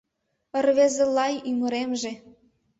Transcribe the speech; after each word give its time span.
Ырвезы-лай 0.57 1.33
ӱмыремже 1.49 2.11